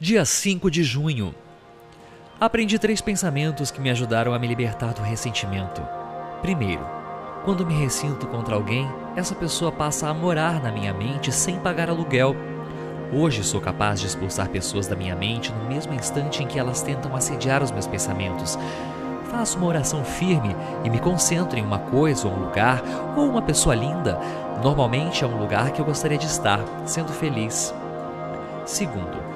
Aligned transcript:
Dia 0.00 0.24
5 0.24 0.70
de 0.70 0.84
junho. 0.84 1.34
Aprendi 2.38 2.78
três 2.78 3.00
pensamentos 3.00 3.72
que 3.72 3.80
me 3.80 3.90
ajudaram 3.90 4.32
a 4.32 4.38
me 4.38 4.46
libertar 4.46 4.94
do 4.94 5.02
ressentimento. 5.02 5.82
Primeiro, 6.40 6.86
quando 7.44 7.66
me 7.66 7.74
ressinto 7.74 8.24
contra 8.28 8.54
alguém, 8.54 8.88
essa 9.16 9.34
pessoa 9.34 9.72
passa 9.72 10.08
a 10.08 10.14
morar 10.14 10.62
na 10.62 10.70
minha 10.70 10.94
mente 10.94 11.32
sem 11.32 11.58
pagar 11.58 11.90
aluguel. 11.90 12.36
Hoje 13.12 13.42
sou 13.42 13.60
capaz 13.60 13.98
de 13.98 14.06
expulsar 14.06 14.48
pessoas 14.50 14.86
da 14.86 14.94
minha 14.94 15.16
mente 15.16 15.50
no 15.50 15.68
mesmo 15.68 15.92
instante 15.92 16.44
em 16.44 16.46
que 16.46 16.60
elas 16.60 16.80
tentam 16.80 17.16
assediar 17.16 17.60
os 17.60 17.72
meus 17.72 17.88
pensamentos. 17.88 18.56
Faço 19.32 19.58
uma 19.58 19.66
oração 19.66 20.04
firme 20.04 20.54
e 20.84 20.90
me 20.90 21.00
concentro 21.00 21.58
em 21.58 21.64
uma 21.64 21.80
coisa 21.80 22.28
ou 22.28 22.34
um 22.34 22.44
lugar 22.44 22.84
ou 23.16 23.28
uma 23.28 23.42
pessoa 23.42 23.74
linda. 23.74 24.16
Normalmente 24.62 25.24
é 25.24 25.26
um 25.26 25.40
lugar 25.40 25.72
que 25.72 25.80
eu 25.80 25.84
gostaria 25.84 26.18
de 26.18 26.26
estar, 26.26 26.60
sendo 26.86 27.12
feliz. 27.12 27.74
Segundo, 28.64 29.27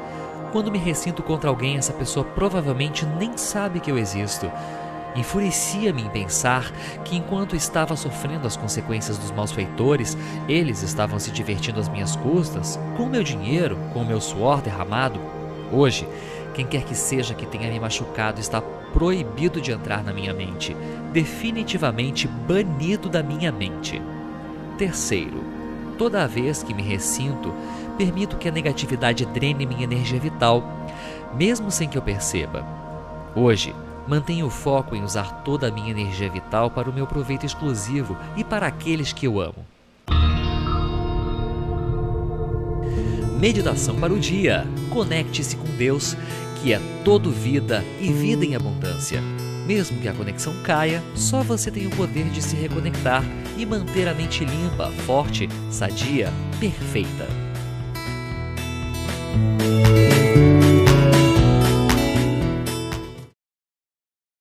quando 0.52 0.70
me 0.70 0.78
ressinto 0.78 1.22
contra 1.22 1.48
alguém, 1.48 1.78
essa 1.78 1.94
pessoa 1.94 2.24
provavelmente 2.24 3.06
nem 3.06 3.36
sabe 3.38 3.80
que 3.80 3.90
eu 3.90 3.98
existo. 3.98 4.52
Enfurecia-me 5.16 6.02
em 6.02 6.10
pensar 6.10 6.70
que 7.04 7.16
enquanto 7.16 7.56
estava 7.56 7.96
sofrendo 7.96 8.46
as 8.46 8.56
consequências 8.56 9.18
dos 9.18 9.30
malfeitores, 9.30 10.16
eles 10.48 10.82
estavam 10.82 11.18
se 11.18 11.30
divertindo 11.30 11.80
às 11.80 11.88
minhas 11.88 12.16
custas, 12.16 12.78
com 12.96 13.06
meu 13.06 13.22
dinheiro, 13.22 13.76
com 13.92 14.04
meu 14.04 14.20
suor 14.20 14.60
derramado. 14.60 15.18
Hoje, 15.72 16.06
quem 16.54 16.66
quer 16.66 16.84
que 16.84 16.94
seja 16.94 17.34
que 17.34 17.46
tenha 17.46 17.70
me 17.70 17.80
machucado 17.80 18.40
está 18.40 18.60
proibido 18.92 19.60
de 19.60 19.72
entrar 19.72 20.04
na 20.04 20.12
minha 20.12 20.34
mente, 20.34 20.76
definitivamente 21.12 22.28
banido 22.28 23.08
da 23.08 23.22
minha 23.22 23.50
mente. 23.50 24.00
Terceiro, 24.76 25.42
toda 26.02 26.26
vez 26.26 26.64
que 26.64 26.74
me 26.74 26.82
ressinto, 26.82 27.54
permito 27.96 28.36
que 28.36 28.48
a 28.48 28.50
negatividade 28.50 29.24
drene 29.24 29.64
minha 29.64 29.84
energia 29.84 30.18
vital, 30.18 30.64
mesmo 31.32 31.70
sem 31.70 31.88
que 31.88 31.96
eu 31.96 32.02
perceba. 32.02 32.66
Hoje, 33.36 33.72
mantenho 34.08 34.46
o 34.46 34.50
foco 34.50 34.96
em 34.96 35.04
usar 35.04 35.44
toda 35.44 35.68
a 35.68 35.70
minha 35.70 35.92
energia 35.92 36.28
vital 36.28 36.72
para 36.72 36.90
o 36.90 36.92
meu 36.92 37.06
proveito 37.06 37.46
exclusivo 37.46 38.16
e 38.36 38.42
para 38.42 38.66
aqueles 38.66 39.12
que 39.12 39.28
eu 39.28 39.40
amo. 39.40 39.64
Meditação 43.38 43.94
para 43.94 44.12
o 44.12 44.18
dia. 44.18 44.66
Conecte-se 44.90 45.54
com 45.54 45.68
Deus, 45.76 46.16
que 46.60 46.72
é 46.72 46.80
todo 47.04 47.30
vida 47.30 47.84
e 48.00 48.12
vida 48.12 48.44
em 48.44 48.56
abundância. 48.56 49.22
Mesmo 49.68 50.00
que 50.00 50.08
a 50.08 50.12
conexão 50.12 50.52
caia, 50.64 51.00
só 51.14 51.44
você 51.44 51.70
tem 51.70 51.86
o 51.86 51.90
poder 51.90 52.24
de 52.30 52.42
se 52.42 52.56
reconectar 52.56 53.22
e 53.56 53.66
manter 53.66 54.08
a 54.08 54.14
mente 54.14 54.44
limpa, 54.44 54.90
forte, 54.90 55.48
sadia, 55.70 56.32
perfeita. 56.58 57.51